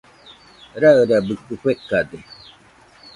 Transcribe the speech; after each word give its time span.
Rairabɨkɨ 0.81 1.53
fekade. 1.63 2.17